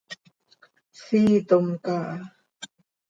[1.01, 2.15] Siitom caha.